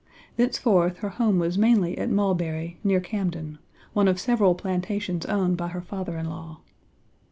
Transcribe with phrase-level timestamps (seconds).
[0.35, 3.59] Thenceforth her home was mainly at Mulberry, near Camden,
[3.93, 6.57] one of several plantations owned by her father in law.